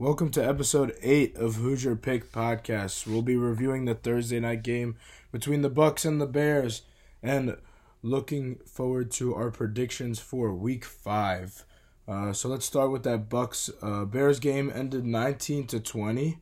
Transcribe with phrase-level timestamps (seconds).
[0.00, 3.04] Welcome to episode 8 of Hoosier Pick Podcast.
[3.04, 4.94] We'll be reviewing the Thursday night game
[5.32, 6.82] between the Bucks and the Bears
[7.20, 7.56] and
[8.00, 11.64] looking forward to our predictions for week 5.
[12.06, 16.38] Uh, so let's start with that Bucks uh, Bears game ended 19 to 20.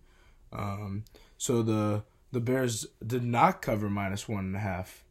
[0.53, 1.05] Um,
[1.39, 5.03] so the the Bears did not cover minus one and a half.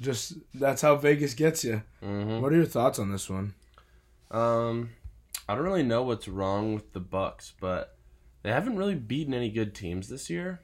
[0.00, 1.84] Just that's how Vegas gets you.
[2.02, 2.40] Mm-hmm.
[2.40, 3.54] What are your thoughts on this one?
[4.32, 4.90] Um,
[5.48, 7.96] I don't really know what's wrong with the Bucks, but
[8.42, 10.60] they haven't really beaten any good teams this year.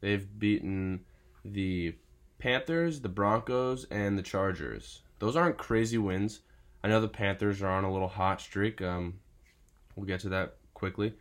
[0.00, 1.04] They've beaten
[1.44, 1.96] the
[2.38, 5.02] Panthers, the Broncos, and the Chargers.
[5.18, 6.40] Those aren't crazy wins.
[6.82, 8.82] I know the Panthers are on a little hot streak.
[8.82, 9.20] Um,
[9.96, 11.14] we'll get to that quickly.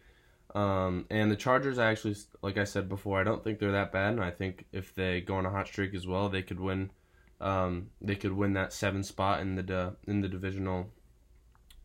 [0.56, 3.92] Um, and the Chargers, I actually, like I said before, I don't think they're that
[3.92, 4.14] bad.
[4.14, 6.92] And I think if they go on a hot streak as well, they could win.
[7.42, 10.92] Um, they could win that seven spot in the in the divisional,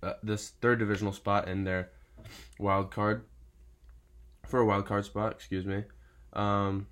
[0.02, 1.90] uh, this third divisional spot in their
[2.58, 3.24] wild card
[4.46, 5.32] for a wild card spot.
[5.32, 5.84] Excuse me.
[6.32, 6.86] Um,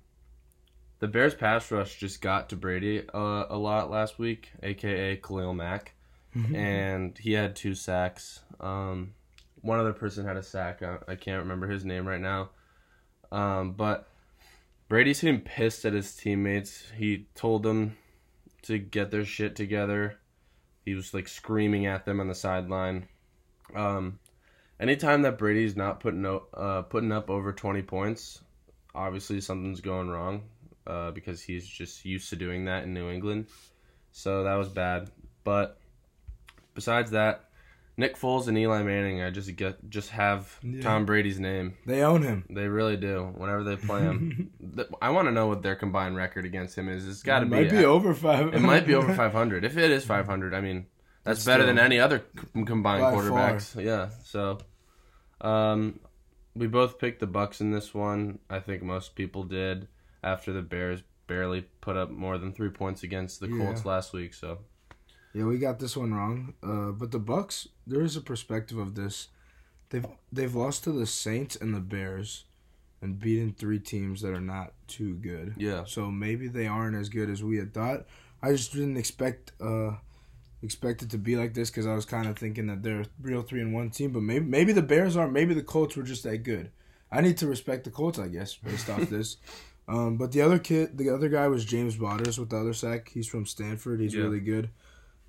[0.99, 5.53] the Bears pass rush just got to Brady uh, a lot last week, aka Khalil
[5.53, 5.93] Mack,
[6.55, 8.41] and he had two sacks.
[8.59, 9.13] Um,
[9.61, 10.81] one other person had a sack.
[10.83, 12.49] I, I can't remember his name right now.
[13.31, 14.07] Um, but
[14.87, 16.91] Brady seemed pissed at his teammates.
[16.95, 17.97] He told them
[18.63, 20.17] to get their shit together.
[20.87, 23.09] He was like screaming at them on the sideline.
[23.75, 24.19] Um,
[24.79, 28.39] anytime that Brady's not putting uh, putting up over twenty points,
[28.95, 30.43] obviously something's going wrong
[30.87, 33.47] uh, because he's just used to doing that in New England.
[34.13, 35.11] So that was bad.
[35.43, 35.77] But
[36.73, 37.46] besides that,
[37.99, 40.81] Nick Foles and Eli Manning, I just get just have Yeah.
[40.83, 41.73] Tom Brady's name.
[41.87, 42.45] They own him.
[42.49, 43.33] They really do.
[43.35, 44.51] Whenever they play him,
[45.01, 47.07] I want to know what their combined record against him is.
[47.07, 47.55] It's got to It be.
[47.55, 48.53] might be over five.
[48.53, 49.65] It might be over 500.
[49.65, 50.85] If it is 500, I mean,
[51.23, 51.53] that's Still.
[51.55, 52.23] better than any other
[52.53, 53.83] combined quarterbacks.
[53.83, 54.09] Yeah.
[54.23, 54.59] So,
[55.41, 55.99] um,
[56.55, 58.39] we both picked the Bucks in this one.
[58.49, 59.87] I think most people did
[60.23, 63.57] after the Bears barely put up more than three points against the Yeah.
[63.65, 64.33] Colts last week.
[64.33, 64.59] So,
[65.37, 66.53] Yeah, we got this one wrong.
[66.63, 69.27] Uh, but the Bucks, there is a perspective of this.
[69.89, 72.45] They've they've lost to the Saints and the Bears,
[73.01, 75.53] and beaten three teams that are not too good.
[75.57, 75.83] yeah.
[75.85, 78.05] So maybe they aren't as good as we had thought.
[78.41, 79.91] I just didn't expect uh
[80.63, 83.05] expect it to be like this because I was kind of thinking that they're a
[83.21, 84.11] real three and one team.
[84.11, 85.33] But maybe maybe the Bears aren't.
[85.33, 86.71] Maybe the Colts were just that good.
[87.11, 89.37] I need to respect the Colts, I guess, based off this.
[89.87, 93.09] Um, but the other kid, the other guy was James Waters with the other sack.
[93.13, 94.01] He's from Stanford.
[94.01, 94.23] He's Yeah.
[94.23, 94.69] really good.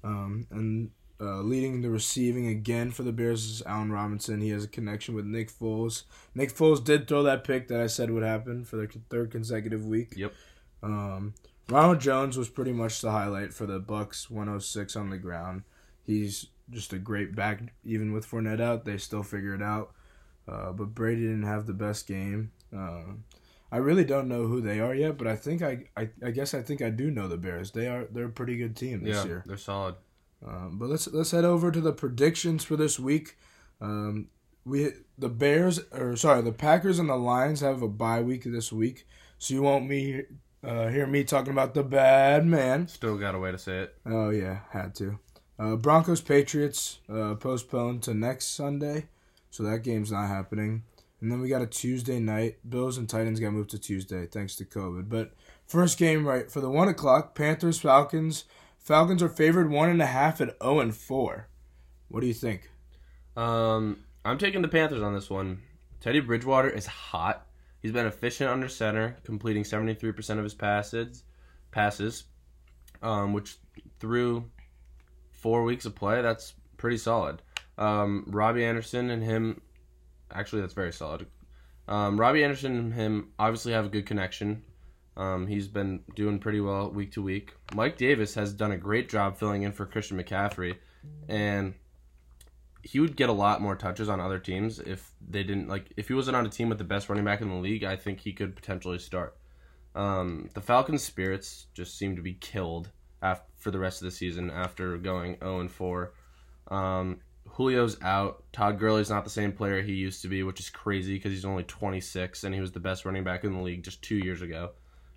[0.09, 4.41] Um, and uh, leading the receiving again for the Bears is Allen Robinson.
[4.41, 6.05] He has a connection with Nick Foles.
[6.35, 9.85] Nick Foles did throw that pick that I said would happen for the third consecutive
[9.85, 10.15] week.
[10.17, 10.33] Yep.
[10.83, 11.35] Um,
[11.69, 14.31] Ronald Jones was pretty much the highlight for the Bucks.
[14.31, 15.65] 106 on the ground.
[16.05, 17.61] He's just a great back.
[17.85, 19.93] Even with Fournette out, they still figure it out.
[20.47, 22.53] Uh, but Brady didn't have the best game.
[22.73, 23.25] Um,
[23.71, 26.55] I really don't know who they are yet, but I think I, I, I guess
[26.55, 27.71] I think I do know the Bears.
[27.73, 29.25] They are they're a pretty good team this Yeah.
[29.27, 29.45] year.
[29.47, 29.97] They're solid.
[30.47, 33.37] Um, but let's let's head over to the predictions for this week.
[33.81, 34.29] Um,
[34.65, 38.73] we the Bears or sorry the Packers and the Lions have a bye week this
[38.73, 39.07] week,
[39.39, 40.23] so you won't me
[40.65, 42.89] uh, hear me talking about the bad man.
[42.89, 43.95] Still got a way to say it.
[44.07, 45.19] Oh yeah, had to.
[45.59, 49.09] Uh, Broncos Patriots uh, postponed to next Sunday,
[49.51, 50.85] so that game's not happening.
[51.21, 52.59] And then we got a Tuesday night.
[52.69, 55.09] Bills and Titans got moved to Tuesday thanks to COVID.
[55.09, 55.33] But
[55.67, 58.45] first game right for the one o'clock Panthers Falcons.
[58.79, 61.49] Falcons are favored one and a half at zero and four.
[62.09, 62.71] What do you think?
[63.37, 65.63] Um, I'm taking the Panthers on this one.
[66.01, 67.47] Teddy Bridgewater is hot.
[67.81, 71.23] He's been efficient under center, completing 73% of his passes,
[71.71, 72.25] passes,
[73.03, 73.57] um, which
[74.01, 74.51] through
[75.31, 77.43] four weeks of play, that's pretty solid.
[77.77, 79.61] Um, Robbie Anderson and him,
[80.33, 81.27] actually, that's very solid.
[81.87, 84.63] Um, Robbie Anderson and him obviously have a good connection.
[85.17, 87.55] Um, he's been doing pretty well week to week.
[87.75, 90.77] Mike Davis has done a great job filling in for Christian McCaffrey,
[91.29, 91.75] and
[92.83, 96.09] he would get a lot more touches on other teams if they didn't like if
[96.09, 97.85] he wasn't on a team with the best running back in the league.
[97.85, 99.37] I think he could potentially start.
[99.95, 102.91] Um, the Falcons' spirits just seem to be killed
[103.21, 106.13] af- for the rest of the season after going 0 and 4.
[106.69, 107.21] Um,
[107.57, 108.45] Julio's out.
[108.53, 111.45] Todd Gurley's not the same player he used to be, which is crazy because he's
[111.45, 114.43] only 26 and he was the best running back in the league just two years
[114.43, 114.71] ago.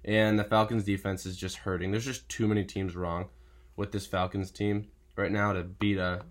[0.03, 1.91] And the Falcons' defense is just hurting.
[1.91, 3.29] There's just too many teams wrong
[3.75, 6.23] with this Falcons team right now to beat a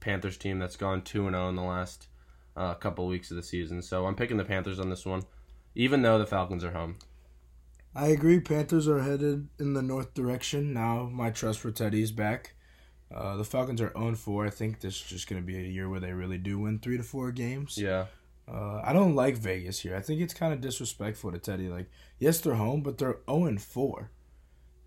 [0.00, 2.08] Panthers team that's gone 2 0 in the last
[2.56, 3.82] uh, couple weeks of the season.
[3.82, 5.22] So I'm picking the Panthers on this one,
[5.74, 6.96] even though the Falcons are home.
[7.94, 8.40] I agree.
[8.40, 11.08] Panthers are headed in the north direction now.
[11.12, 12.54] My trust for Teddy's back.
[13.14, 14.46] Uh, the Falcons are 0 4.
[14.46, 16.78] I think this is just going to be a year where they really do win
[16.78, 17.76] three to four games.
[17.78, 18.06] Yeah.
[18.50, 19.94] Uh, I don't like Vegas here.
[19.96, 21.68] I think it's kind of disrespectful to Teddy.
[21.68, 21.88] Like,
[22.18, 24.10] yes, they're home, but they're 0 4.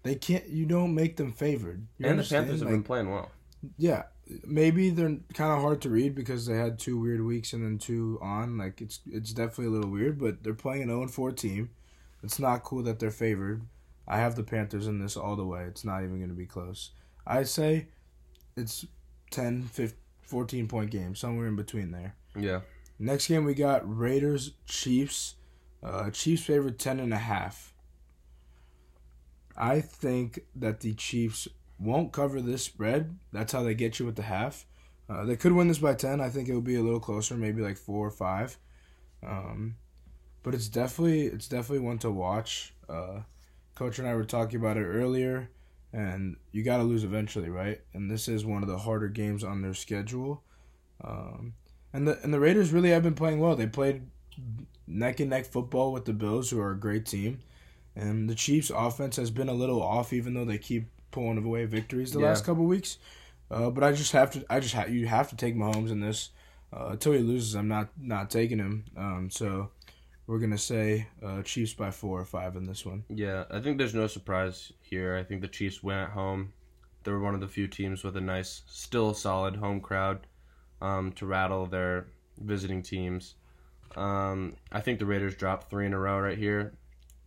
[0.04, 0.48] They can't.
[0.48, 1.88] You don't make them favored.
[1.98, 2.24] You and the?
[2.24, 3.31] Panthers have Like, been playing well.
[3.77, 4.04] yeah,
[4.45, 7.77] maybe they're kind of hard to read because they had two weird weeks and then
[7.80, 8.57] two on.
[8.57, 11.69] Like it's it's definitely a little weird, but they're playing an 0 4 team.
[12.24, 13.63] It's not cool that they're favored.
[14.07, 15.63] I have the Panthers in this all the way.
[15.63, 16.92] It's not even going to be close.
[17.25, 17.88] I say
[18.55, 18.85] it's
[19.31, 22.15] 10, 15, 14 point game, somewhere in between there.
[22.37, 22.61] Yeah.
[22.97, 25.35] Next game we got Raiders Chiefs.
[25.83, 27.73] Uh, Chiefs favored ten and a half.
[29.57, 31.47] I think that the Chiefs
[31.79, 33.17] won't cover this spread.
[33.31, 34.65] That's how they get you with the half.
[35.09, 36.21] Uh, they could win this by ten.
[36.21, 38.57] I think it would be a little closer, maybe like four or five.
[39.25, 39.75] Um,
[40.41, 42.73] but it's definitely it's definitely one to watch.
[42.87, 43.21] Uh,
[43.75, 45.49] Coach and I were talking about it earlier,
[45.95, 47.80] and you got to lose eventually, right?
[47.94, 50.44] And this is one of the harder games on their schedule.
[51.01, 51.53] Um,
[51.94, 53.56] and the and the Raiders really have been playing well.
[53.56, 54.03] They played
[54.86, 57.39] neck and neck football with the Bills, who are a great team.
[57.95, 61.63] And the Chiefs' offense has been a little off, even though they keep pulling away
[61.63, 62.27] victories the Yeah.
[62.27, 62.98] last couple weeks.
[63.50, 66.01] Uh, but I just have to, I just ha- you have to take Mahomes in
[66.01, 66.31] this.
[66.74, 68.83] Uh, until he loses, I'm not not taking him.
[68.98, 69.69] Um, so
[70.27, 73.04] we're gonna say uh, Chiefs by four or five in this one.
[73.10, 75.16] Yeah, I think there's no surprise here.
[75.16, 76.54] I think the Chiefs win at home.
[77.04, 80.25] They're one of the few teams with a nice, still solid home crowd
[80.81, 82.07] um, to rattle their
[82.39, 83.36] visiting teams.
[83.95, 86.74] Um, I think the Raiders dropped three in a row right here,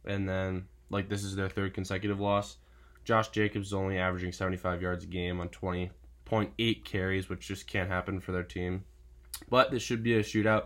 [0.04, 2.56] and then like this is their third consecutive loss.
[3.04, 7.88] Josh Jacobs is only averaging 75 yards a game on 20.8 carries, which just can't
[7.88, 8.84] happen for their team.
[9.48, 10.64] But this should be a shootout.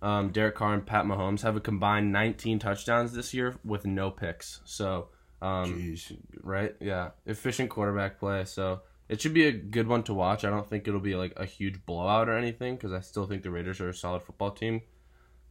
[0.00, 4.10] Um, Derek Carr and Pat Mahomes have a combined 19 touchdowns this year with no
[4.10, 4.60] picks.
[4.64, 5.08] So,
[5.42, 6.16] um, Jeez.
[6.42, 6.74] right?
[6.80, 8.44] Yeah, efficient quarterback play.
[8.44, 10.44] So it should be a good one to watch.
[10.44, 13.42] I don't think it'll be like a huge blowout or anything because I still think
[13.42, 14.82] the Raiders are a solid football team.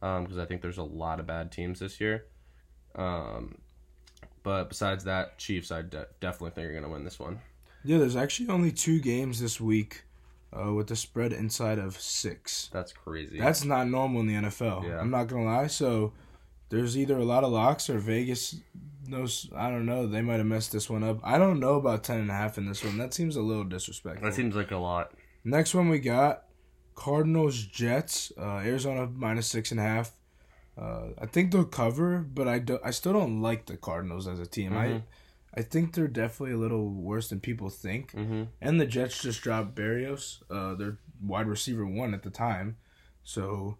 [0.00, 2.26] Because I think there's a lot of bad teams this year.
[2.94, 3.58] Um,
[4.44, 7.40] but besides that, Chiefs, I de- definitely think are going to win this one.
[7.84, 10.04] Yeah, there's actually only two games this week
[10.52, 12.70] uh, with the spread inside of six.
[12.72, 13.38] That's crazy.
[13.38, 14.84] That's not normal in the NFL.
[14.88, 15.00] Yeah.
[15.00, 15.66] I'm not gonna lie.
[15.68, 16.12] So
[16.70, 18.56] there's either a lot of locks or Vegas
[19.06, 19.48] knows.
[19.54, 20.06] I don't know.
[20.06, 21.18] They might have messed this one up.
[21.24, 22.98] I don't know about ten and a half in this one.
[22.98, 24.26] That seems a little disrespectful.
[24.28, 25.12] that seems like a lot.
[25.44, 26.44] Next one we got
[26.94, 28.32] Cardinals Jets.
[28.38, 30.12] Uh, Arizona minus six and a half.
[30.76, 34.38] Uh, I think they'll cover, but I do, I still don't like the Cardinals as
[34.38, 34.76] a team.
[34.76, 35.02] I Mhm.
[35.58, 38.12] I think they're definitely a little worse than people think.
[38.12, 42.76] hmm And the Jets just dropped Berrios, uh, their wide receiver one at the time.
[43.24, 43.76] So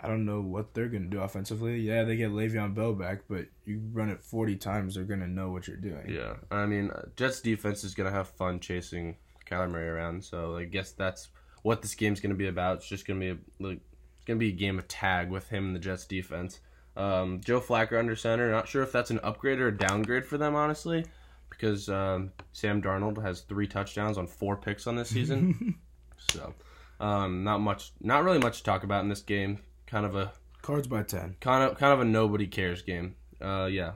[0.00, 1.80] I don't know what they're gonna do offensively.
[1.80, 5.50] Yeah, they get Le'Veon Bell back, but you run it forty times, they're gonna know
[5.50, 6.08] what you're doing.
[6.08, 9.16] Yeah, I mean, uh, Jets defense is gonna have fun chasing
[9.48, 10.24] Kyler Murray around.
[10.24, 11.28] So I guess that's
[11.62, 12.78] what this game's gonna be about.
[12.78, 13.80] It's just gonna be a, like
[14.16, 16.60] it's gonna be a game of tag with him and the Jets defense.
[16.96, 18.50] Um, Joe Flacco under center.
[18.50, 21.04] Not sure if that's an upgrade or a downgrade for them, honestly,
[21.50, 25.76] because um, Sam Darnold has three touchdowns on four picks on this season.
[26.30, 26.54] so
[27.00, 29.58] um, not much, not really much to talk about in this game.
[29.86, 31.36] Kind of a Cards by ten.
[31.40, 33.16] kind of kind of a nobody cares game.
[33.40, 33.92] Uh, yeah.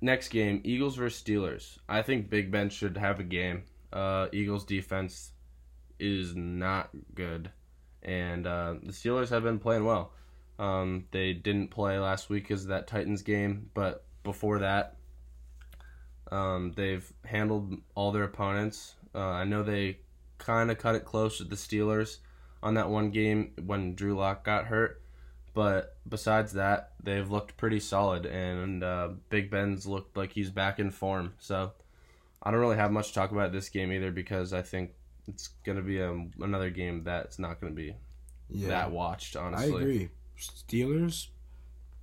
[0.00, 1.78] Next game, Eagles versus Steelers.
[1.88, 3.64] I think Big Ben should have a game.
[3.92, 5.32] Uh, Eagles defense
[5.98, 7.50] is not good,
[8.02, 10.12] and uh, the Steelers have been playing well.
[10.58, 14.96] Um, they didn't play last week as that Titans game, but before that,
[16.32, 18.94] um, they've handled all their opponents.
[19.14, 19.98] Uh, I know they
[20.38, 22.18] kind of cut it close with the Steelers
[22.62, 25.02] on that one game when Drew Lock got hurt.
[25.54, 30.78] But besides that, they've looked pretty solid, and uh, Big Ben's looked like he's back
[30.78, 31.34] in form.
[31.40, 31.72] So
[32.42, 34.92] I don't really have much to talk about this game either because I think
[35.26, 37.94] it's gonna be a, another game that's not gonna be
[38.48, 39.36] Yeah, that watched.
[39.36, 40.08] I Honestly, agree.
[40.38, 41.28] Steelers.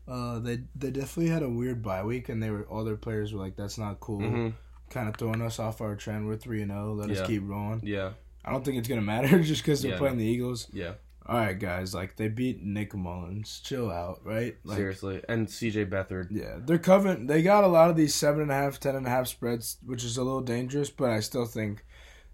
[0.07, 3.33] Uh, they they definitely had a weird bye week, and they were all their players
[3.33, 4.49] were like, "That's not cool." hmm
[4.91, 6.27] Kind of throwing us off our trend.
[6.27, 6.93] We're three and zero.
[6.93, 7.21] Let Yeah.
[7.21, 7.81] us keep rolling.
[7.83, 8.11] Yeah,
[8.45, 10.67] I don't think it's gonna matter just because they're Yeah, playing the Eagles.
[10.71, 10.93] yeah,
[11.25, 11.95] All right, guys.
[11.95, 13.61] Like they beat Nick Mullens.
[13.63, 14.55] Chill out, right?
[14.63, 15.23] Like, seriously.
[15.27, 15.85] And C.J.
[15.87, 16.27] Beathard.
[16.29, 17.25] Yeah, they're covering.
[17.25, 19.77] They got a lot of these seven and a half, ten and a half spreads,
[19.83, 20.91] which is a little dangerous.
[20.91, 21.83] But I still think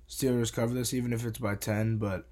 [0.10, 1.96] Steelers cover this, even if it's by ten.
[1.96, 2.28] But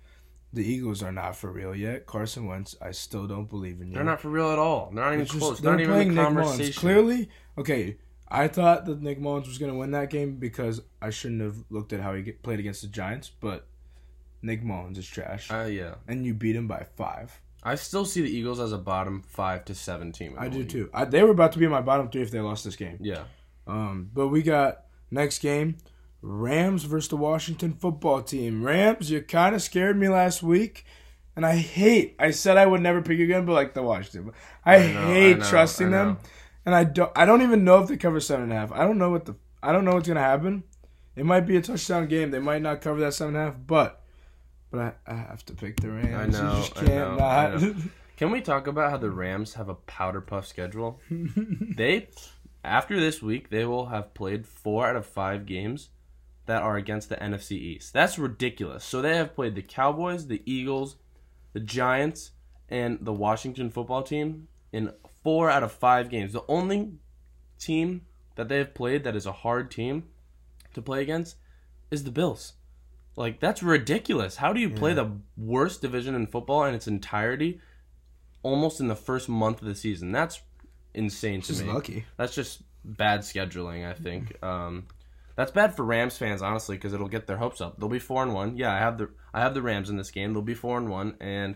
[0.53, 2.05] the Eagles are not for real yet.
[2.05, 3.93] Carson Wentz, I still don't believe in you.
[3.95, 4.91] They're not for real at all.
[4.93, 5.59] They're not even just- close.
[5.59, 6.77] they're They're not even playing in the Nick Mullens.
[6.77, 7.97] Clearly, okay.
[8.31, 11.55] I thought that Nick Mullens was going to win that game because I shouldn't have
[11.71, 13.29] looked at how he get, played against the Giants.
[13.29, 13.67] But
[14.43, 17.41] Nick Mullens is trash, Uh, yeah, and you beat him by five.
[17.63, 20.35] I still see the Eagles as a bottom five to seven team.
[20.37, 20.69] I do league.
[20.69, 20.89] too.
[20.93, 22.97] I, they were about to be my bottom three if they lost this game.
[23.01, 23.23] Yeah,
[23.67, 25.77] Um, but we got next game,
[26.21, 28.63] Rams versus the Washington football team.
[28.63, 30.85] Rams, you kind of scared me last week,
[31.35, 32.15] and I hate.
[32.19, 34.33] I said I would never pick again, but like the Washington,
[34.65, 36.17] I, I know, hate I know, trusting I them,
[36.65, 37.11] and I don't.
[37.15, 38.71] I don't even know if they cover seven and a half.
[38.71, 39.35] I don't know what the.
[39.63, 40.63] I don't know what's gonna happen.
[41.15, 42.31] It might be a touchdown game.
[42.31, 44.01] They might not cover that seven and a half, but.
[44.71, 46.35] But I, I have to pick the Rams.
[46.35, 47.61] I know, You just can't not.
[47.61, 47.75] know.
[48.17, 50.99] Can we talk about how the Rams have a powder puff schedule?
[51.09, 52.09] they
[52.63, 55.89] after this week they will have played 4 out of 5 games
[56.49, 57.93] that are against the NFC East.
[57.93, 58.83] That's ridiculous.
[58.83, 60.95] So they have played the Cowboys, the Eagles,
[61.53, 62.31] the Giants,
[62.67, 64.91] and the Washington football team in
[65.23, 66.33] 4 out of 5 games.
[66.33, 66.93] The only
[67.59, 68.01] team
[68.35, 70.05] that they have played that is a hard team
[70.73, 71.35] to play against
[71.91, 72.53] is the Bills.
[73.15, 74.37] Like that's ridiculous.
[74.37, 75.03] How do you play Yeah.
[75.03, 77.59] the worst division in football in its entirety
[78.43, 80.11] almost in the first month of the season?
[80.11, 80.41] That's
[80.93, 81.71] insane to Just me.
[81.71, 82.05] lucky.
[82.17, 84.41] That's just bad scheduling, I think.
[84.43, 84.87] Um,
[85.39, 87.79] that's bad for Rams fans, honestly, because it'll get their hopes up.
[87.79, 88.57] They'll be four and one.
[88.57, 90.33] Yeah, I have the I have the Rams in this game.
[90.33, 91.55] They'll be four and one, and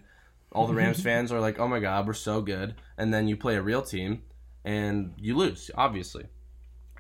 [0.53, 3.35] all the Rams fans are like, "Oh my God, we're so good!" And then you
[3.35, 4.21] play a real team,
[4.63, 6.27] and you lose, obviously.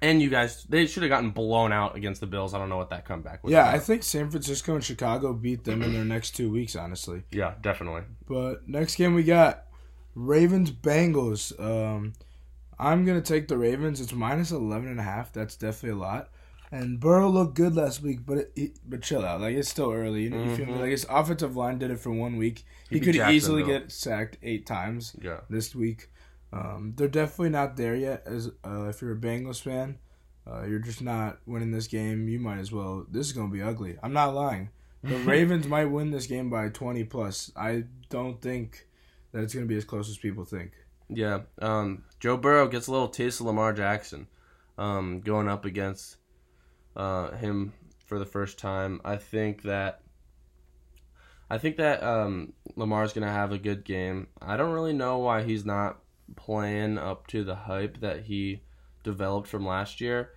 [0.01, 2.53] And you guys, they should have gotten blown out against the Bills.
[2.53, 3.53] I don't know what that comeback was.
[3.53, 3.75] Yeah, about.
[3.75, 7.23] I think San Francisco and Chicago beat them in their next two weeks, honestly.
[7.31, 8.01] yeah, definitely.
[8.27, 9.67] But next game we got
[10.15, 11.57] Ravens Bengals.
[11.57, 12.11] Um,
[12.77, 14.01] I'm gonna take the Ravens.
[14.01, 15.31] It's minus 11 and a half.
[15.31, 16.29] That's definitely a lot.
[16.73, 19.41] And Burrow looked good last week, but it, it- but chill out.
[19.41, 20.23] Like it's still early.
[20.23, 20.73] You, know, you feel me?
[20.73, 20.79] Mhm.
[20.79, 22.65] Like his offensive line did it for one week.
[22.89, 25.41] He, He could easily get sacked eight times Yeah.
[25.49, 26.09] this week.
[26.51, 28.23] Um, they're definitely not there yet.
[28.25, 29.99] As uh, if you're a Bengals fan,
[30.47, 32.27] uh, you're just not winning this game.
[32.27, 33.05] You might as well.
[33.09, 33.97] This is gonna be ugly.
[34.01, 34.69] I'm not lying.
[35.03, 37.51] The Ravens might win this game by 20 plus.
[37.55, 38.87] I don't think
[39.31, 40.71] that it's gonna be as close as people think.
[41.09, 41.41] Yeah.
[41.61, 44.27] Um, Joe Burrow gets a little taste of Lamar Jackson
[44.77, 46.17] um, going up against
[46.95, 47.73] uh, him
[48.05, 49.01] for the first time.
[49.03, 50.01] I think that
[51.49, 54.27] I think that um, Lamar's gonna have a good game.
[54.41, 55.99] I don't really know why he's not
[56.35, 58.63] playing up to the hype that he
[59.03, 60.31] developed from last year.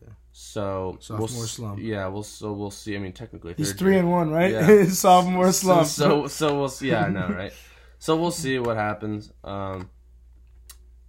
[0.00, 0.08] Yeah.
[0.32, 1.80] So Sophomore we'll, slump.
[1.80, 2.94] Yeah, we'll so we'll see.
[2.94, 4.00] I mean, technically, He's three year.
[4.00, 4.52] and one, right?
[4.52, 4.84] Yeah.
[4.88, 5.86] Sophomore slump.
[5.86, 6.90] So, so so we'll see.
[6.90, 7.52] Yeah, I know, right?
[8.00, 9.32] So we'll see what happens.
[9.42, 9.90] Um,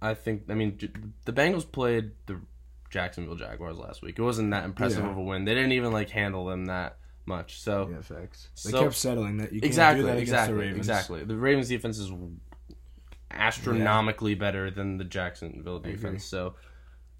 [0.02, 0.46] I think.
[0.48, 0.76] I mean,
[1.24, 2.40] the Bengals played the
[2.90, 4.18] Jacksonville Jaguars last week.
[4.18, 5.10] It wasn't that impressive Yeah.
[5.12, 5.44] of a win.
[5.44, 7.60] They didn't even like handle them that much.
[7.60, 8.48] So yeah, facts.
[8.64, 9.52] They So- kept settling that.
[9.52, 10.78] You exactly, do that exactly, the Ravens.
[10.78, 11.24] exactly.
[11.24, 12.10] The Ravens defense is
[13.30, 16.24] astronomically better than the Jacksonville defense.
[16.24, 16.54] So.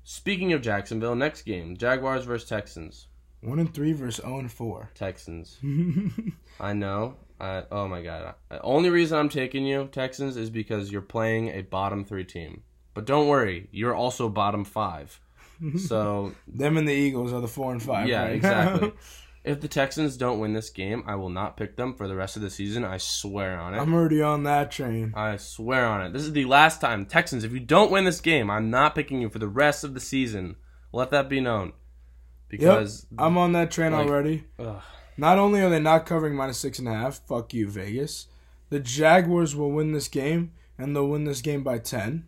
[0.03, 3.09] Speaking of Jacksonville, next game Jaguars versus Texans.
[3.43, 4.91] One and three versus zero and four.
[4.95, 5.59] Texans.
[6.61, 7.17] I know.
[7.39, 8.35] I, oh my god.
[8.49, 12.63] The only reason I'm taking you, Texans, is because you're playing a bottom three team.
[12.95, 15.21] But don't worry, you're also bottom five.
[15.63, 15.79] Mm-hmm.
[15.79, 18.09] So Them and the Eagles are the four and five.
[18.09, 18.93] yeah, right exactly.
[19.45, 22.37] if the Texans don't win this game, I will not pick them for the rest
[22.37, 22.85] of the season.
[22.85, 23.79] I swear on it.
[23.79, 25.13] I'm already on that train.
[25.17, 26.13] I swear on it.
[26.13, 27.45] This is the last time, Texans.
[27.45, 30.01] If you don't win this game, I'm not picking you for the rest of the
[30.01, 30.57] season.
[30.93, 31.73] Let that be known.
[32.49, 34.45] Because I'm on that train Like- already.
[34.59, 34.83] ugh,
[35.17, 38.27] Not only are they not covering minus six and a half, fuck you, Vegas.
[38.71, 42.27] The Jaguars will win this game, and they'll win this game by ten.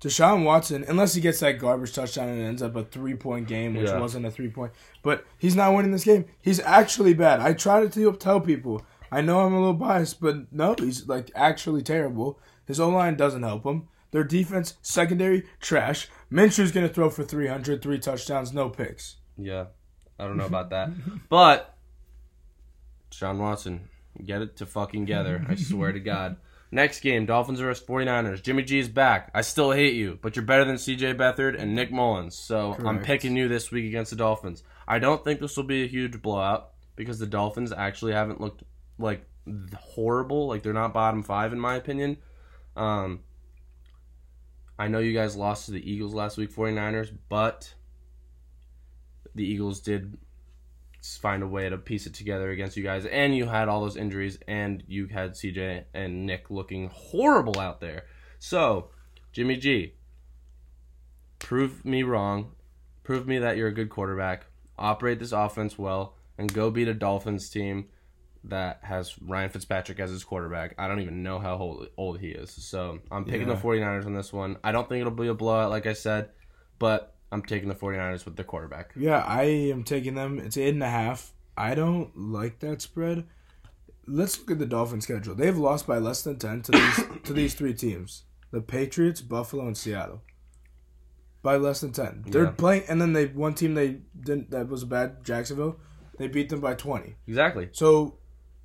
[0.00, 3.74] Deshaun Watson, unless he gets that garbage touchdown and ends up a three point game,
[3.74, 3.98] which Yeah.
[4.00, 6.24] wasn't a three point, but he's not winning this game.
[6.40, 7.40] He's actually bad.
[7.40, 8.82] I try to tell- tell people.
[9.12, 12.38] I know I'm a little biased, but no, he's like actually terrible.
[12.64, 13.88] His O line doesn't help him.
[14.12, 16.08] Their defense, secondary, trash.
[16.30, 19.16] Minshew's gonna throw for 300, three touchdowns, no picks.
[19.36, 19.66] Yeah,
[20.18, 20.90] I don't know about that,
[21.28, 21.76] but
[23.10, 23.88] Sean Watson,
[24.24, 25.44] get it to fucking together.
[25.48, 26.36] I swear to God.
[26.72, 28.42] Next game, Dolphins versus 49ers.
[28.42, 29.30] Jimmy G is back.
[29.34, 32.38] I still hate you, but you're better than CJ Beathard and Nick Mullens.
[32.38, 34.62] So I'm picking you this week against the Dolphins.
[34.86, 38.62] I don't think this will be a huge blowout because the Dolphins actually haven't looked
[38.98, 39.26] like
[39.76, 40.46] horrible.
[40.46, 42.18] Like they're not bottom five in my opinion.
[42.76, 43.20] Um,
[44.78, 47.74] I know you guys lost to the Eagles last week, 49ers, but
[49.34, 50.16] the Eagles did
[51.02, 53.96] find a way to piece it together against you guys, and you had all those
[53.96, 58.04] injuries, and you had CJ and Nick looking horrible out there.
[58.38, 58.90] So,
[59.32, 59.94] Jimmy G,
[61.38, 62.52] prove me wrong,
[63.02, 64.46] prove me that you're a good quarterback,
[64.78, 67.86] operate this offense well, and go beat a Dolphins team
[68.44, 70.74] that has Ryan Fitzpatrick as his quarterback.
[70.78, 72.50] I don't even know how old, old he is.
[72.50, 73.54] So, I'm picking Yeah.
[73.54, 74.56] the 49ers on this one.
[74.64, 76.30] I don't think it'll be a blowout, like I said,
[76.78, 78.90] but I'm taking the 49ers with the quarterback.
[78.96, 80.38] Yeah, I am taking them.
[80.38, 81.32] It's eight and a half.
[81.56, 83.26] I don't like that spread.
[84.06, 85.34] Let's look at the Dolphins schedule.
[85.34, 89.66] They've lost by less than ten to these to these three teams: the Patriots, Buffalo,
[89.66, 90.22] and Seattle.
[91.42, 92.24] By less than ten.
[92.26, 92.50] They're Yeah.
[92.50, 95.78] playing, and then they one team they didn't that was bad Jacksonville.
[96.18, 97.14] They beat them by twenty.
[97.28, 97.68] Exactly.
[97.72, 98.18] So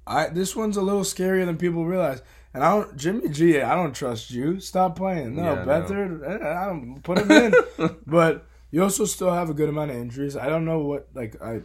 [0.08, 2.22] I this one's a little scarier than people realize.
[2.54, 3.60] And I don't, Jimmy G.
[3.62, 4.62] I don't trust you.
[4.62, 5.36] Stop playing.
[5.36, 6.22] No, Yeah, no.
[6.26, 7.54] Eh, I don't put him in.
[8.08, 10.36] but you also still have a good amount of injuries.
[10.36, 11.62] I don't know what like I.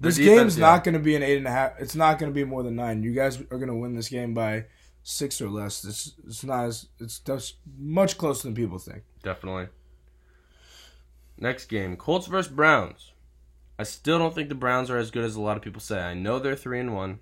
[0.00, 0.66] This defense, game's yeah.
[0.66, 1.74] not going to be an eight and a half.
[1.78, 3.04] It's not going to be more than nine.
[3.04, 4.64] You guys are going to win this game by
[5.04, 5.84] six or less.
[5.84, 9.04] It's it's not as it's much closer than people think.
[9.22, 9.68] Definitely.
[11.38, 13.12] Next game, Colts versus Browns.
[13.78, 16.00] I still don't think the Browns are as good as a lot of people say.
[16.00, 17.20] I know they're three and one.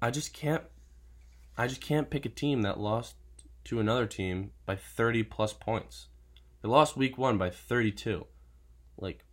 [0.00, 0.62] I just can't.
[1.58, 3.16] I just can't pick a team that lost
[3.64, 6.06] to another team by thirty plus points.
[6.66, 8.26] They lost week one by thirty-two.
[8.98, 9.24] Like,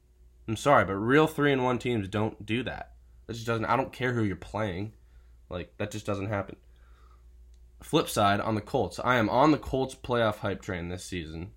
[0.48, 2.92] I'm sorry, but real three and one teams don't do that.
[3.26, 3.66] That just doesn't.
[3.66, 4.94] I don't care who you're playing.
[5.50, 6.58] Like that just doesn't happen.
[7.82, 11.54] Flip side on the Colts, I am on the Colts playoff hype train this season.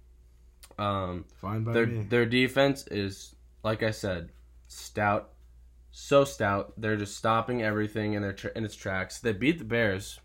[0.79, 2.07] Um, Fine by their me.
[2.09, 4.31] their defense is like I said,
[4.69, 5.33] stout,
[5.91, 6.73] so stout.
[6.79, 9.19] They're just stopping everything in their tra- in its tracks.
[9.21, 10.21] They beat the Bears,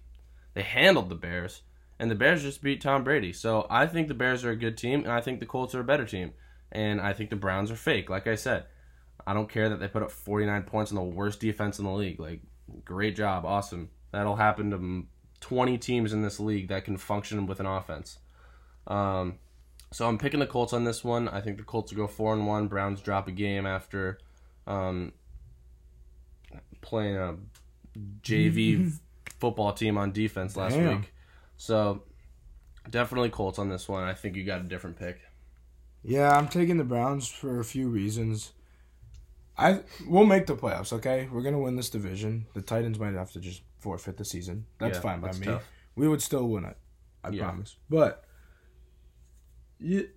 [0.53, 1.62] they handled the Bears,
[2.01, 3.31] and the Bears just beat Tom Brady.
[3.31, 5.81] So I think the Bears are a good team, and I think the Colts are
[5.81, 6.34] a better team,
[6.72, 8.10] and I think the Browns are fake.
[8.10, 8.65] Like I said,
[9.27, 11.91] I don't care that they put up 49 points on the worst defense in the
[11.91, 12.20] league.
[12.20, 12.41] Like,
[12.84, 13.91] great job, awesome.
[14.12, 15.05] That'll happen to mm,
[15.41, 18.17] 20 teams in this league that can function with an offense.
[18.88, 19.38] Um,
[19.91, 21.27] so I'm picking the Colts on this one.
[21.27, 22.67] I think the Colts will go four and one.
[22.67, 24.17] Browns drop a game after
[24.65, 25.13] um,
[26.81, 27.36] playing a
[28.24, 28.91] JV
[29.39, 31.01] football team on defense last Damn.
[31.01, 31.13] week.
[31.62, 32.01] So
[32.89, 34.03] definitely Colts on this one.
[34.03, 35.20] I think you got a different pick.
[36.01, 38.53] Yeah, I'm taking the Browns for a few reasons.
[39.60, 40.91] I we'll make the playoffs.
[40.91, 42.48] Okay, we're gonna win this division.
[42.56, 44.65] The Titans might have to just forfeit the season.
[44.80, 45.46] That's Yeah, fine by that's me.
[45.46, 45.70] tough.
[45.96, 46.77] We would still win it.
[47.24, 47.44] I Yeah.
[47.44, 47.75] promise.
[47.88, 48.25] But
[49.80, 50.10] you,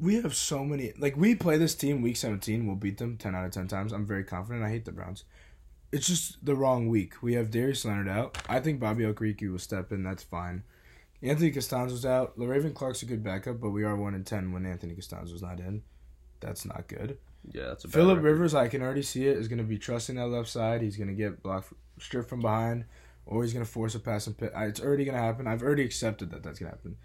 [0.00, 0.94] we have so many.
[0.98, 2.66] Like we play this team week 17.
[2.66, 3.92] We'll beat them 10 out of 10 times.
[3.92, 4.64] I'm very confident.
[4.64, 5.22] I hate the Browns.
[5.92, 7.22] It's just the wrong week.
[7.22, 8.38] We have Darius Leonard out.
[8.48, 10.02] I think Bobby Okereke will step in.
[10.02, 10.64] That's fine.
[11.22, 12.38] Anthony Castonzo's out.
[12.38, 15.60] Le'Raven Clark's a good backup, but we are one in ten when Anthony Castonzo's not
[15.60, 15.82] in.
[16.40, 17.18] That's not good.
[17.52, 18.22] Yeah, that's a Philip.
[18.22, 20.82] Rivers, I can already see it, is going to be trusting that left side.
[20.82, 22.84] He's going to get blocked, stripped from behind,
[23.24, 24.52] or he's going to force a pass and pit.
[24.54, 25.46] It's already going to happen.
[25.46, 26.96] I've already accepted that that's going to happen.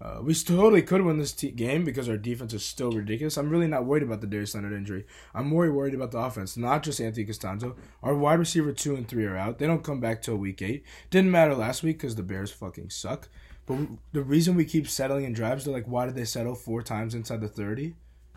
[0.00, 3.36] Uh, we totally could win this te- game because our defense is still ridiculous.
[3.36, 5.04] I'm really not worried about the Darius Leonard injury.
[5.34, 7.76] I'm more worried about the offense, not just Anthony Castonzo.
[8.02, 9.58] Our wide receiver two and three are out.
[9.58, 10.84] They don't come back till week eight.
[11.10, 13.28] Didn't matter last week because the Bears fucking suck.
[13.66, 13.78] But
[14.12, 17.14] the reason we keep settling in drives, they're like, why did they settle four times
[17.14, 17.94] inside the 30?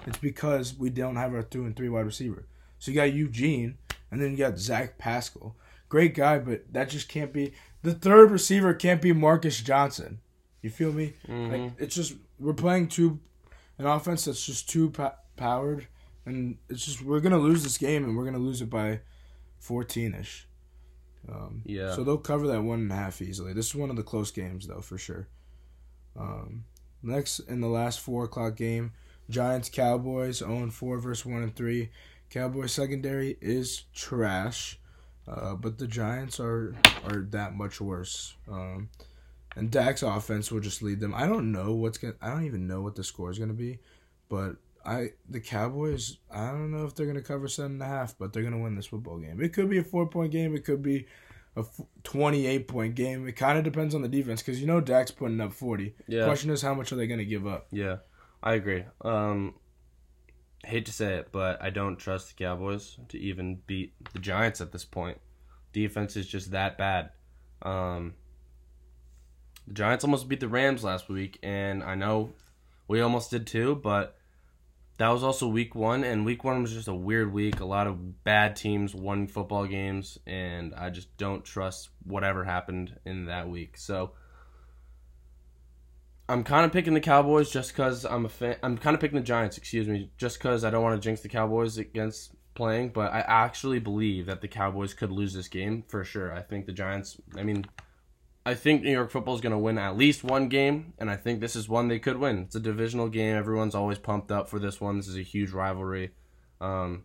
[0.07, 2.47] It's because we don't have our two and three wide receiver.
[2.79, 3.77] So you got Eugene,
[4.09, 5.55] and then you got Zach Pascal.
[5.89, 7.53] Great guy, but that just can't be.
[7.83, 10.19] The third receiver can't be Marcus Johnson.
[10.61, 11.13] You feel me?
[11.27, 13.19] Like it's just we're playing too
[13.77, 15.87] an offense that's just too pa- powered,
[16.25, 18.99] and it's just we're gonna lose this game, and we're gonna lose it by
[19.59, 20.47] fourteen ish.
[21.29, 21.93] Um, Yeah.
[21.95, 23.53] So they'll cover that one and a half easily.
[23.53, 25.27] This is one of the close games, though, for sure.
[26.15, 26.65] Um,
[27.03, 28.91] next in the last four o'clock game,
[29.29, 31.89] Giants Cowboys 0 4 versus 1 and 3.
[32.29, 34.79] Cowboys secondary is trash,
[35.27, 38.35] uh, but the Giants are are that much worse.
[38.47, 38.89] Um,
[39.55, 41.13] and Dak's offense will just lead them.
[41.13, 42.15] I don't know what's gonna.
[42.21, 43.79] I don't even know what the score is gonna be,
[44.29, 46.17] but I the Cowboys.
[46.29, 48.75] I don't know if they're gonna cover seven and a half, but they're gonna win
[48.75, 49.41] this football game.
[49.41, 50.55] It could be a four point game.
[50.55, 51.07] It could be
[51.55, 51.63] a
[52.03, 53.27] twenty eight point game.
[53.27, 55.95] It kind of depends on the defense because you know Dak's putting up forty.
[56.07, 56.25] Yeah.
[56.25, 57.67] Question is how much are they gonna give up?
[57.71, 57.97] Yeah,
[58.41, 58.85] I agree.
[59.01, 59.55] Um,
[60.63, 64.61] hate to say it, but I don't trust the Cowboys to even beat the Giants
[64.61, 65.19] at this point.
[65.73, 67.11] Defense is just that bad.
[67.61, 68.13] Um,
[69.67, 72.33] the Giants almost beat the Rams last week, and I know
[72.87, 74.17] we almost did too, but
[74.97, 77.59] that was also week one, and week one was just a weird week.
[77.59, 82.99] A lot of bad teams won football games, and I just don't trust whatever happened
[83.05, 83.77] in that week.
[83.77, 84.11] So
[86.29, 88.57] I'm kind of picking the Cowboys just because I'm a fan.
[88.63, 91.21] I'm kind of picking the Giants, excuse me, just because I don't want to jinx
[91.21, 92.89] the Cowboys against playing.
[92.89, 96.31] But I actually believe that the Cowboys could lose this game for sure.
[96.31, 97.17] I think the Giants.
[97.35, 97.65] I mean,
[98.45, 101.15] I think New York football is going to win at least one game, and I
[101.15, 102.39] think this is one they could win.
[102.39, 103.35] It's a divisional game.
[103.35, 104.97] Everyone's always pumped up for this one.
[104.97, 106.11] This is a huge rivalry.
[106.59, 107.03] Um,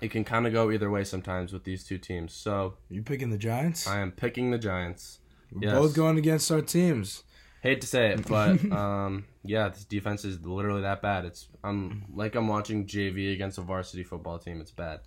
[0.00, 2.32] it can kind of go either way sometimes with these two teams.
[2.32, 3.86] So You picking the Giants?
[3.86, 5.20] I am picking the Giants.
[5.52, 5.78] We're yes.
[5.78, 7.22] both going against our teams.
[7.62, 11.24] Hate to say it, but um, yeah, this defense is literally that bad.
[11.24, 14.60] It's I'm like I'm watching JV against a varsity football team.
[14.60, 15.00] It's bad.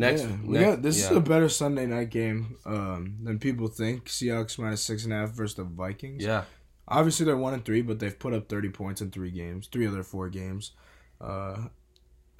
[0.00, 3.68] Next, yeah, we next- got, this is a better Sunday night game um, than people
[3.68, 4.06] think.
[4.06, 6.24] Seahawks minus six and a half versus the Vikings.
[6.24, 6.44] yeah,
[6.88, 9.86] Obviously, they're one and three, but they've put up thirty points in three games, three
[9.86, 10.72] other four games.
[11.20, 11.68] Uh,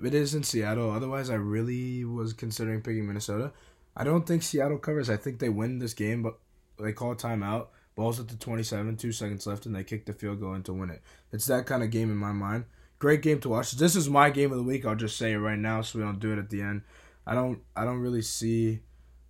[0.02, 0.90] it is in Seattle.
[0.90, 3.52] Otherwise, I really was considering picking Minnesota.
[3.96, 5.10] I don't think Seattle covers.
[5.10, 6.38] I think they win this game, but
[6.78, 7.66] they call a timeout.
[7.96, 10.72] Ball's at the 27, two seconds left, and they kick the field goal in to
[10.72, 11.02] win it.
[11.32, 12.64] It's that kind of game in my mind.
[12.98, 13.72] Great game to watch.
[13.72, 14.86] This is my game of the week.
[14.86, 16.82] I'll just say it right now, so we don't do it at the end.
[17.26, 17.60] I don't.
[17.76, 18.80] I don't really see.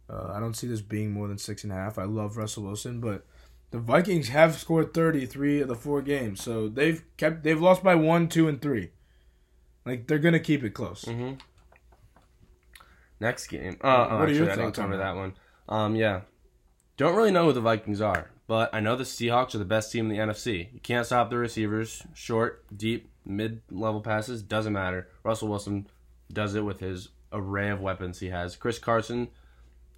[0.09, 1.99] Uh, I don't see this being more than six and a half.
[1.99, 3.27] I love Russell Wilson, but
[3.71, 7.43] the Vikings have scored 33 of the four games, so they've kept.
[7.45, 8.91] They've lost by one, two, and three.
[9.87, 11.05] Like they're gonna keep it close.
[11.05, 11.35] Mm-hmm.
[13.21, 13.77] Next game.
[13.81, 15.13] Uh, What are your actually, I didn't cover that?
[15.13, 15.35] that one.
[15.69, 16.23] Um, yeah.
[16.97, 19.93] Don't really know who the Vikings are, but I know the Seahawks are the best
[19.93, 20.73] team in the NFC.
[20.73, 22.03] You can't stop the receivers.
[22.15, 25.09] Short, deep, mid-level passes doesn't matter.
[25.23, 25.87] Russell Wilson
[26.33, 28.57] does it with his array of weapons he has.
[28.57, 29.29] Chris Carson,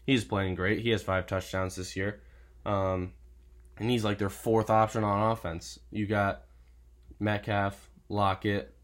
[0.07, 0.81] he's playing great.
[0.81, 2.21] He has five touchdowns this year,
[2.67, 3.13] um,
[3.79, 5.79] and he's like their fourth option on offense.
[5.91, 6.43] You got
[7.19, 8.75] Metcalf, Lockett,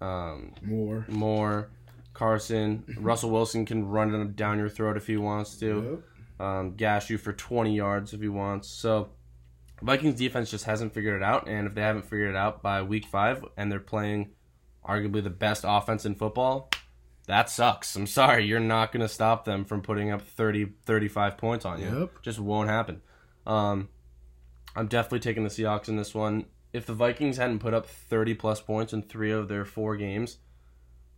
[0.00, 1.06] um, More.
[1.08, 1.70] Moore,
[2.12, 6.02] Carson, Russell Wilson can run it down your throat if he wants to.
[6.38, 8.68] Um, gash you for 20 yards if he wants.
[8.68, 9.08] So
[9.82, 12.82] Vikings defense just hasn't figured it out, and if they haven't figured it out by
[12.82, 14.30] week five, and they're playing
[14.86, 16.70] arguably the best offense in football,
[17.26, 17.96] that sucks.
[17.96, 21.80] I'm sorry, you're not going to stop them from putting up 30, 35 points on
[21.80, 22.00] you.
[22.00, 22.22] Yep.
[22.22, 23.02] Just won't happen.
[23.46, 23.88] Um,
[24.76, 26.46] I'm definitely taking the Seahawks in this one.
[26.72, 30.38] If the Vikings hadn't put up 30 plus points in three of their four games,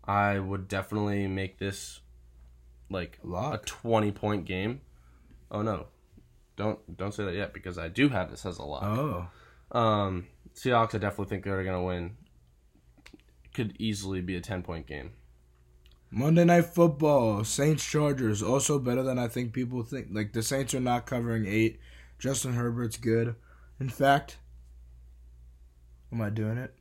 [0.04, 2.00] I would definitely make this
[2.88, 4.80] like a 20 point game.
[5.50, 5.86] Oh no.
[6.56, 8.82] Don't don't say that yet because I do have this as a lock.
[8.84, 9.26] Oh.
[9.78, 12.16] Um Seahawks I definitely think they're going to win.
[13.52, 15.12] Could easily be a 10 point game.
[16.10, 20.08] Monday Night Football, Saints Chargers, also better than I think people think.
[20.10, 21.80] Like the Saints are not covering eight.
[22.18, 23.34] Justin Herbert's good.
[23.78, 24.38] In fact,
[26.12, 26.74] am I doing it?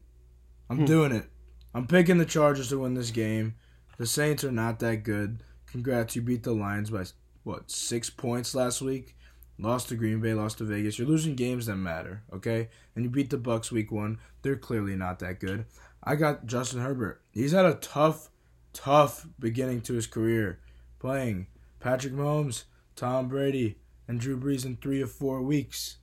[0.70, 0.86] I'm Hmm.
[0.86, 1.30] doing it.
[1.74, 3.56] I'm picking the Chargers to win this game.
[3.98, 5.44] The Saints are not that good.
[5.68, 7.06] Congrats, you beat the Lions by
[7.44, 9.16] what six points last week.
[9.60, 10.98] Lost to Green Bay, lost to Vegas.
[11.00, 12.70] You're losing games that matter, okay?
[12.96, 14.20] And you beat the Bucks week one.
[14.44, 15.66] They're clearly not that good.
[16.04, 17.22] I got Justin Herbert.
[17.32, 18.30] He's had a tough
[18.78, 20.60] tough beginning to his career,
[21.00, 21.48] playing
[21.80, 25.98] Patrick Mahomes, Tom Brady, and Drew Brees in three or four weeks.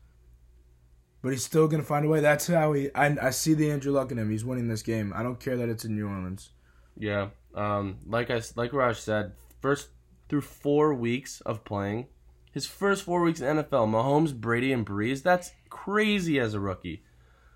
[1.23, 2.21] But he's still gonna find a way.
[2.21, 2.91] That's how he.
[2.95, 4.31] I, I see the Andrew Luck in him.
[4.31, 5.13] He's winning this game.
[5.15, 6.51] I don't care that it's in New Orleans.
[6.99, 7.29] Yeah.
[7.55, 9.33] Um like I like Raj said,
[9.63, 9.89] first
[10.29, 12.07] through 4 weeks of playing,
[12.51, 15.23] his first 4 weeks in NFL, Mahomes, Brady and Brees.
[15.23, 17.05] that's crazy as a rookie.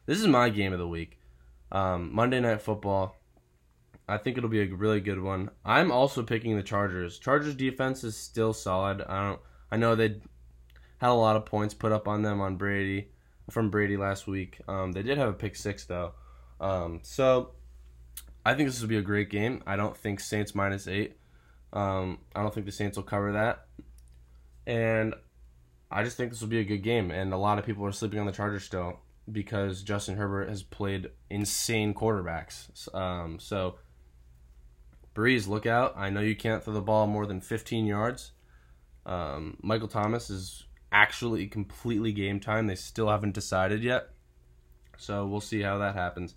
[0.07, 1.19] This is my game of the week.
[1.73, 3.18] Um, Monday Night Football.
[4.09, 5.51] I think it'll be a really good one.
[5.65, 7.19] I'm also picking the Chargers.
[7.19, 9.03] Chargers defense is still solid.
[9.03, 9.41] I don't.
[9.71, 10.21] I know they
[10.99, 13.11] had a lot of points put up on them on Brady
[13.51, 14.61] from Brady last week.
[14.67, 16.15] Um, they did have a pick six though.
[16.61, 17.53] Um, so
[18.45, 19.63] I think this will be a great game.
[19.67, 21.19] I don't think Saints minus eight.
[21.73, 23.67] Um, I don't think the Saints will cover that.
[24.67, 25.15] And
[25.91, 27.11] I just think this will be a good game.
[27.11, 30.63] And a lot of people are sleeping on the Chargers still because Justin Herbert has
[30.63, 32.95] played insane quarterbacks.
[32.95, 33.77] Um, so,
[35.19, 35.95] Brees, look out.
[35.97, 38.31] I know you can't throw the ball more than 15 yards.
[39.05, 42.69] Um, Michael Thomas is actually completely game time.
[42.69, 44.11] They still haven't decided yet.
[44.97, 46.35] So, we'll see how that happens.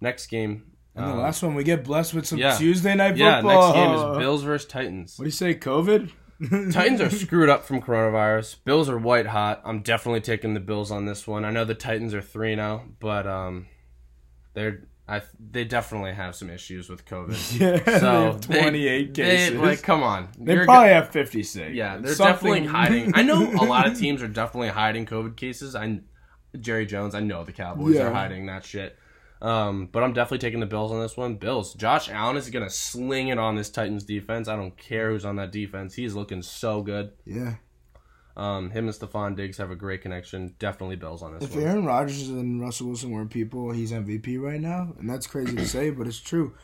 [0.00, 0.72] Next game.
[0.94, 2.56] And the um, last one, we get blessed with some yeah.
[2.56, 3.28] Tuesday night football.
[3.28, 5.18] yeah, next game is Bills versus Titans.
[5.18, 6.10] What do you say, COVID?
[6.72, 8.56] Titans are screwed up from coronavirus.
[8.64, 9.60] Bills are white hot.
[9.64, 11.44] I'm definitely taking the Bills on this one.
[11.44, 13.66] I know the Titans are three now, but um,
[14.54, 17.58] they're I they definitely have some issues with COVID.
[17.60, 19.50] Yeah, So have 28 cases.
[19.50, 21.74] They, like, come on, They probably have 56.
[21.74, 23.12] yeah, they're Something- definitely hiding.
[23.14, 25.74] I know a lot of teams are definitely hiding COVID cases.
[25.74, 26.00] I
[26.58, 27.14] Jerry Jones.
[27.14, 28.06] I know the Cowboys Yeah.
[28.08, 28.96] are hiding that shit.
[29.42, 31.36] Um, but I'm definitely taking the Bills on this one.
[31.36, 31.74] Bills.
[31.74, 34.48] Josh Allen is gonna sling it on this Titans defense.
[34.48, 35.94] I don't care who's on that defense.
[35.94, 37.12] He's looking so good.
[37.24, 37.54] Yeah.
[38.36, 40.54] Um, him and Stefon Diggs have a great connection.
[40.58, 41.64] Definitely Bills on this If one.
[41.64, 45.66] Aaron Rodgers and Russell Wilson weren't people, he's MVP right now, and that's crazy to
[45.66, 46.54] say, but it's true.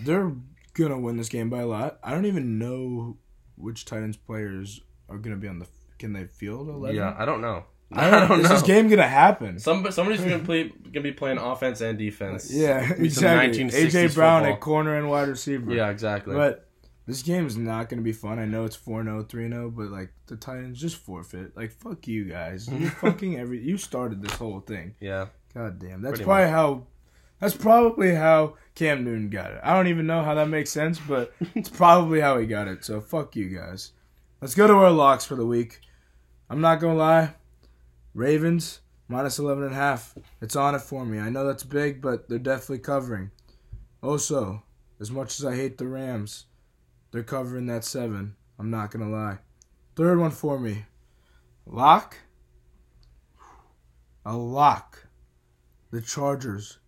[0.00, 0.32] They're
[0.74, 1.98] gonna win this game by a lot.
[2.02, 3.16] I don't even know
[3.56, 5.66] which Titans players are gonna be on the.
[5.98, 6.94] Can they field eleven?
[6.96, 7.64] Yeah, I don't know.
[7.90, 9.58] I don't, Is this game gonna happen?
[9.58, 12.52] Some somebody's gonna play gonna be playing offense and defense.
[12.52, 13.64] Yeah, Be some exactly.
[13.64, 13.70] 1960s
[14.10, 14.54] AJ Brown football.
[14.54, 15.72] at corner and wide receiver.
[15.72, 16.34] Yeah, exactly.
[16.34, 16.65] But
[17.06, 18.38] this game is not going to be fun.
[18.38, 21.56] I know it's 4-0, 3-0, but like the Titans just forfeit.
[21.56, 22.68] Like fuck you guys.
[22.68, 24.94] You fucking every you started this whole thing.
[25.00, 26.02] yeah, God damn.
[26.02, 26.86] That's Pretty probably how
[27.40, 29.60] that's probably how Cam Newton got it.
[29.62, 32.84] I don't even know how that makes sense, but it's probably how he got it.
[32.84, 33.92] So fuck you guys.
[34.40, 35.80] Let's go to our locks for the week.
[36.48, 37.34] I'm not going to lie.
[38.14, 40.16] Ravens minus 11 and a half.
[40.40, 41.18] It's on it for me.
[41.18, 43.30] I know that's big, but they're definitely covering.
[44.02, 44.62] Also,
[45.00, 46.46] as much as I hate the Rams,
[47.16, 48.36] they're covering that 7.
[48.58, 49.38] I'm not going to lie.
[49.94, 50.84] Third one for me.
[51.64, 52.18] Lock.
[54.26, 55.06] A lock.
[55.92, 56.78] The Chargers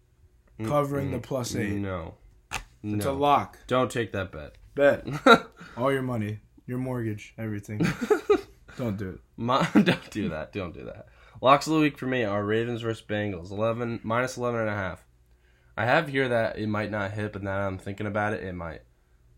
[0.60, 1.78] mm, covering the mm, plus mm, eight.
[1.78, 2.16] No.
[2.52, 3.12] It's No.
[3.12, 3.56] a lock.
[3.68, 4.56] Don't take that bet.
[4.74, 5.06] Bet.
[5.78, 7.78] All your money, your mortgage, everything.
[8.76, 9.20] Don't do it.
[9.38, 10.52] My, don't do that.
[10.52, 11.06] Don't do that.
[11.40, 13.50] Locks of the week for me are Ravens versus Bengals.
[13.50, 15.06] 11 minus 11 and a half.
[15.76, 18.52] I have here that it might not hit, but now I'm thinking about it, it
[18.52, 18.82] might.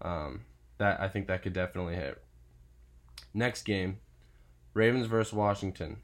[0.03, 0.43] Um,
[0.81, 2.21] that I think that could definitely hit.
[3.33, 3.99] Next game,
[4.75, 5.99] Ravens versus Washington.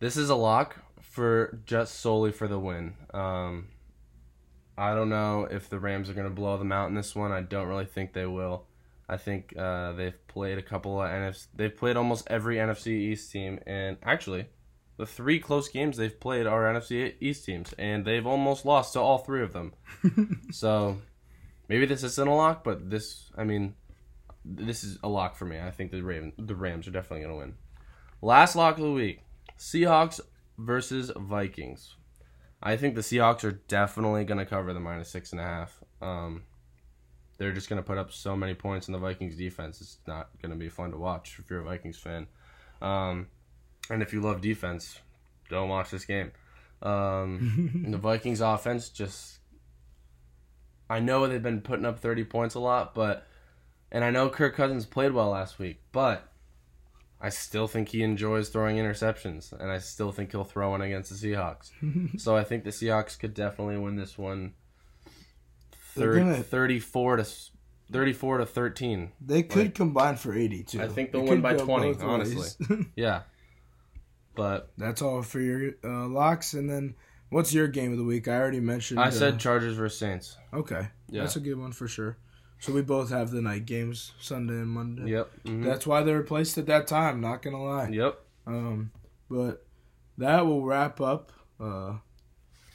[0.00, 2.94] This is a lock for just solely for the win.
[3.14, 3.68] Um,
[4.76, 7.30] I don't know if the Rams are going to blow them out in this one.
[7.30, 8.66] I don't really think they will.
[9.08, 11.46] I think uh, they've played a couple of NFC.
[11.54, 14.46] They've played almost every NFC East team, and actually,
[14.96, 19.00] the three close games they've played are NFC East teams, and they've almost lost to
[19.00, 19.74] all three of them.
[20.50, 20.98] so
[21.72, 23.74] maybe this isn't a lock, but this, I mean,
[24.44, 25.58] this is a lock for me.
[25.58, 27.54] I think the Raven, the Rams are definitely going to win.
[28.20, 29.20] Last lock of the week:
[29.58, 30.20] Seahawks
[30.58, 31.96] versus Vikings.
[32.62, 35.82] I think the Seahawks are definitely going to cover the minus six and a half.
[36.02, 36.42] Um,
[37.38, 39.80] they're just going to put up so many points in the Vikings defense.
[39.80, 42.26] It's not going to be fun to watch if you're a Vikings fan.
[42.82, 43.28] Um,
[43.88, 44.98] and if you love defense,
[45.48, 46.32] don't watch this game.
[46.82, 49.38] Um, the Vikings offense just.
[50.92, 53.26] I know they've been putting up 30 points a lot, but.
[53.94, 56.26] And I know Kirk Cousins played well last week, but
[57.20, 61.10] I still think he enjoys throwing interceptions, and I still think he'll throw one against
[61.10, 61.70] the Seahawks.
[62.18, 64.54] so I think the Seahawks could definitely win this one
[65.94, 67.26] They're thir- gonna- 34 to
[67.92, 69.12] 34 to 13.
[69.20, 70.80] They could Like- combine for 80 too.
[70.82, 72.86] I think they'll win by 20, honestly.
[72.96, 73.22] Yeah.
[74.34, 76.54] But That's all for your uh, locks.
[76.54, 76.94] And then,
[77.32, 78.28] what's your game of the week?
[78.28, 79.00] I already mentioned.
[79.00, 80.36] I uh, said Chargers versus Saints.
[80.52, 80.88] okay.
[81.08, 81.22] Yeah.
[81.22, 82.16] That's a good one for sure.
[82.60, 85.10] So we both have the night games, Sunday and Monday.
[85.10, 85.30] Yep.
[85.44, 85.64] mhm.
[85.64, 87.20] That's why they were placed at that time.
[87.20, 87.88] Not gonna lie.
[87.88, 88.20] Yep.
[88.46, 88.92] Um,
[89.28, 89.66] but
[90.18, 91.94] that will wrap up uh,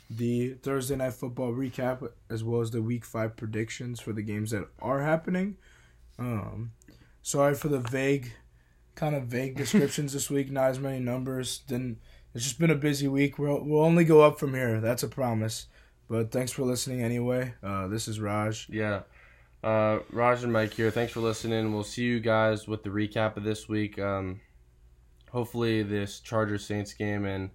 [0.10, 4.52] the Thursday night football recap as well as the week five predictions for the games
[4.52, 5.56] that are happening.
[6.20, 6.72] Um,
[7.22, 8.34] sorry for the vague,
[8.96, 10.52] kind of vague descriptions this week.
[10.52, 11.60] Not as many numbers.
[11.60, 12.00] Didn't.
[12.34, 13.40] It's just been a busy week.
[13.40, 14.80] We'll we'll only go up from here.
[14.80, 15.68] That's a promise.
[16.10, 17.54] But thanks for listening anyway.
[17.62, 18.68] Uh, this is Raj.
[18.70, 19.02] Yeah.
[19.64, 20.92] Uh, Raj and Mike here.
[20.92, 21.74] Thanks for listening.
[21.74, 24.00] We'll see you guys with the recap of this week.
[24.00, 24.40] Um,
[25.32, 27.50] hopefully this Chargers Saints game and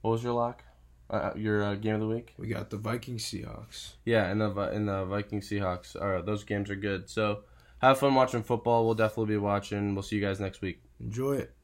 [0.00, 0.64] what was your lock?
[1.08, 2.34] Uh, your uh, game of the week?
[2.38, 3.92] We got the Vikings Seahawks.
[4.04, 6.00] Yeah, and the and the Viking Seahawks.
[6.00, 7.08] All right, those games are good.
[7.08, 7.40] So
[7.82, 8.86] have fun watching football.
[8.86, 9.94] We'll definitely be watching.
[9.94, 10.80] We'll see you guys next week.
[11.00, 11.54] Enjoy it.